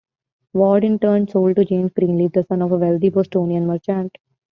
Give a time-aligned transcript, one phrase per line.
[0.53, 4.17] Ward, in turn, sold to James Greenleaf, the son of a wealthy Bostonian merchant.